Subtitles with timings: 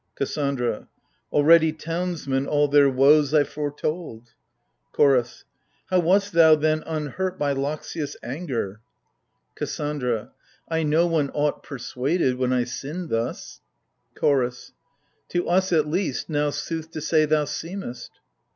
[0.17, 0.87] KASSANDRAv
[1.31, 4.29] Already townsmen all their woes I foretold.
[4.93, 5.45] CHOROS.
[5.91, 8.81] How wast thou then unhurt by Loxias' anger?
[9.55, 9.77] AGAMEMNON..
[9.77, 10.31] 103 KASSANDRA.
[10.69, 13.61] I no one aught persuaded, when I sinned thus.
[14.15, 14.71] CHOROS.
[15.29, 18.09] To us, at least, now sooth to say thou seemest.